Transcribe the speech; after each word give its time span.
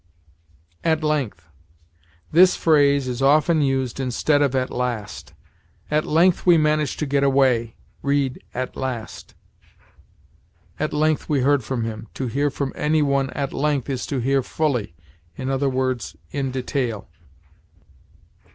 AT 0.83 1.03
LENGTH. 1.03 1.45
This 2.31 2.55
phrase 2.55 3.07
is 3.07 3.21
often 3.21 3.61
used 3.61 3.99
instead 3.99 4.41
of 4.41 4.55
at 4.55 4.71
last. 4.71 5.35
"At 5.91 6.07
length 6.07 6.43
we 6.43 6.57
managed 6.57 6.97
to 6.97 7.05
get 7.05 7.23
away": 7.23 7.75
read, 8.01 8.41
"at 8.55 8.75
last." 8.75 9.35
"At 10.79 10.91
length 10.91 11.29
we 11.29 11.41
heard 11.41 11.63
from 11.63 11.83
him." 11.83 12.07
To 12.15 12.25
hear 12.25 12.49
from 12.49 12.73
any 12.75 13.03
one 13.03 13.29
at 13.33 13.53
length 13.53 13.91
is 13.91 14.07
to 14.07 14.17
hear 14.17 14.41
fully; 14.41 14.95
i. 15.37 15.43
e., 15.43 15.97
in 16.31 16.49
detail. 16.49 17.07